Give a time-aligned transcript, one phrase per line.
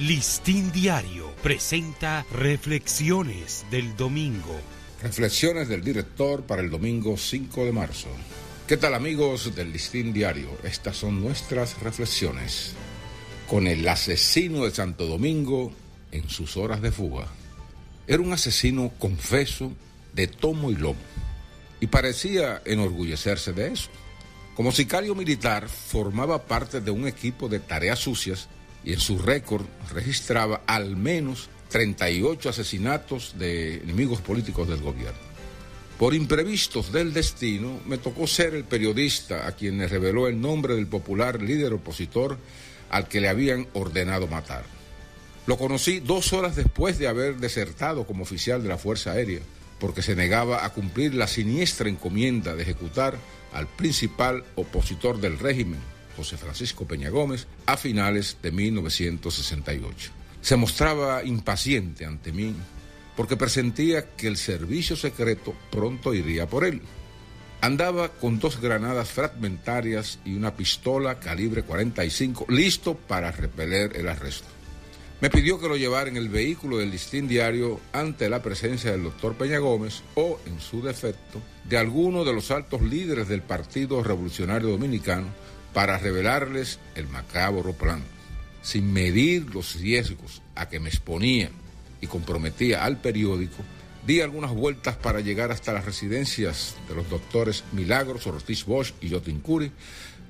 [0.00, 4.58] Listín Diario presenta Reflexiones del Domingo.
[5.02, 8.08] Reflexiones del director para el domingo 5 de marzo.
[8.66, 10.48] ¿Qué tal amigos del Listín Diario?
[10.64, 12.72] Estas son nuestras reflexiones.
[13.46, 15.70] Con el asesino de Santo Domingo
[16.12, 17.26] en sus horas de fuga.
[18.06, 19.70] Era un asesino confeso
[20.14, 20.98] de tomo y lomo
[21.78, 23.90] y parecía enorgullecerse de eso.
[24.56, 28.48] Como sicario militar formaba parte de un equipo de tareas sucias
[28.84, 35.30] y en su récord registraba al menos 38 asesinatos de enemigos políticos del gobierno.
[35.98, 40.74] Por imprevistos del destino, me tocó ser el periodista a quien le reveló el nombre
[40.74, 42.38] del popular líder opositor
[42.90, 44.64] al que le habían ordenado matar.
[45.46, 49.40] Lo conocí dos horas después de haber desertado como oficial de la Fuerza Aérea,
[49.78, 53.16] porque se negaba a cumplir la siniestra encomienda de ejecutar
[53.52, 55.80] al principal opositor del régimen,
[56.16, 60.10] José Francisco Peña Gómez, a finales de 1968.
[60.40, 62.54] Se mostraba impaciente ante mí
[63.16, 66.80] porque presentía que el servicio secreto pronto iría por él.
[67.60, 74.48] Andaba con dos granadas fragmentarias y una pistola calibre 45 listo para repeler el arresto.
[75.20, 79.02] Me pidió que lo llevara en el vehículo del listín diario ante la presencia del
[79.02, 84.02] doctor Peña Gómez o, en su defecto, de alguno de los altos líderes del Partido
[84.02, 85.26] Revolucionario Dominicano
[85.72, 88.02] para revelarles el macabro plan.
[88.62, 91.50] Sin medir los riesgos a que me exponía
[92.00, 93.62] y comprometía al periódico,
[94.06, 99.10] di algunas vueltas para llegar hasta las residencias de los doctores Milagros, Ortiz Bosch y
[99.10, 99.72] Jotin Curi,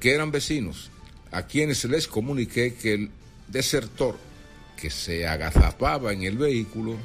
[0.00, 0.90] que eran vecinos,
[1.30, 3.10] a quienes les comuniqué que el
[3.48, 4.16] desertor
[4.76, 6.96] que se agazapaba en el vehículo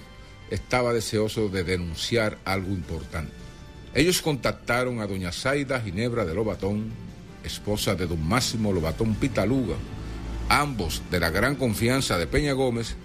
[0.49, 3.33] estaba deseoso de denunciar algo importante.
[3.95, 6.91] Ellos contactaron a doña Zaida Ginebra de Lobatón,
[7.43, 9.75] esposa de don Máximo Lobatón Pitaluga,
[10.49, 12.95] ambos de la gran confianza de Peña Gómez,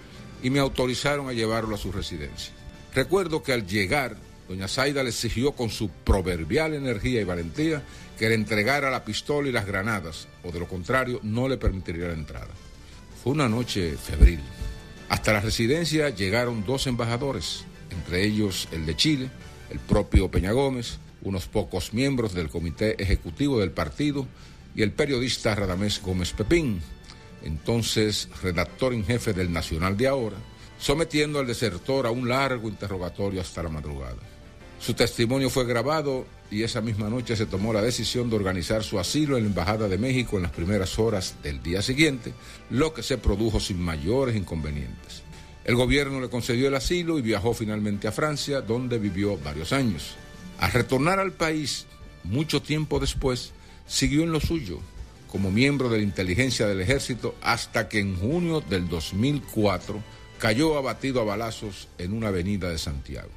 [0.42, 2.52] y me autorizaron a llevarlo a su residencia.
[2.94, 4.16] Recuerdo que al llegar,
[4.48, 7.82] doña Zaida le exigió con su proverbial energía y valentía
[8.18, 12.08] que le entregara la pistola y las granadas, o de lo contrario no le permitiría
[12.08, 12.50] la entrada.
[13.22, 14.40] Fue una noche febril.
[15.08, 19.30] Hasta la residencia llegaron dos embajadores, entre ellos el de Chile,
[19.70, 24.26] el propio Peña Gómez, unos pocos miembros del comité ejecutivo del partido
[24.74, 26.80] y el periodista Radamés Gómez Pepín,
[27.42, 30.36] entonces redactor en jefe del Nacional de ahora,
[30.78, 34.16] sometiendo al desertor a un largo interrogatorio hasta la madrugada.
[34.80, 38.98] Su testimonio fue grabado y esa misma noche se tomó la decisión de organizar su
[38.98, 42.32] asilo en la Embajada de México en las primeras horas del día siguiente,
[42.70, 45.22] lo que se produjo sin mayores inconvenientes.
[45.64, 50.16] El gobierno le concedió el asilo y viajó finalmente a Francia, donde vivió varios años.
[50.58, 51.86] Al retornar al país,
[52.24, 53.52] mucho tiempo después,
[53.86, 54.80] siguió en lo suyo,
[55.28, 60.02] como miembro de la inteligencia del ejército, hasta que en junio del 2004
[60.38, 63.30] cayó abatido a balazos en una avenida de Santiago.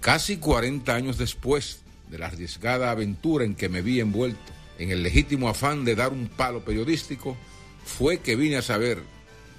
[0.00, 1.80] Casi 40 años después
[2.10, 6.12] de la arriesgada aventura en que me vi envuelto en el legítimo afán de dar
[6.12, 7.36] un palo periodístico,
[7.84, 9.02] fue que vine a saber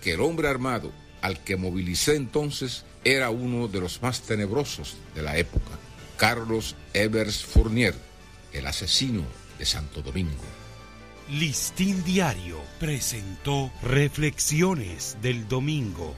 [0.02, 0.91] que el hombre armado
[1.22, 5.79] al que movilicé entonces era uno de los más tenebrosos de la época,
[6.18, 7.96] Carlos Evers Fournier,
[8.53, 9.24] el asesino
[9.57, 10.44] de Santo Domingo.
[11.29, 16.13] Listín Diario presentó Reflexiones del Domingo.